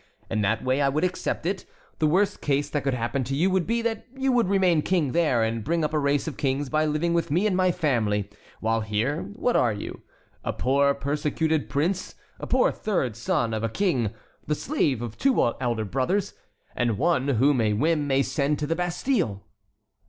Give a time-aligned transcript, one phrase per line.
[0.31, 1.63] In that way I would accept it.
[1.99, 5.43] The worst that could happen to you would be that you would remain king there
[5.43, 8.27] and bring up a race of kings by living with me and my family,
[8.61, 10.01] while here, what are you?
[10.43, 14.11] a poor persecuted prince, a poor third son of a king,
[14.47, 16.33] the slave of two elder brothers,
[16.75, 19.43] and one whom a whim may send to the Bastille."